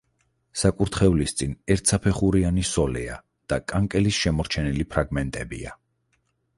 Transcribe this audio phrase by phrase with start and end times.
[0.61, 3.21] საკურთხევლის წინ ერთსაფეხურიანი სოლეა
[3.53, 5.81] და კანკელის შემორჩენილი ფრაგმენტებია.